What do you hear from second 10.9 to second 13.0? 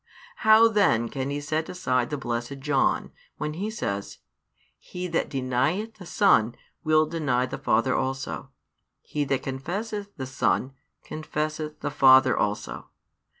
confesseth the Father also?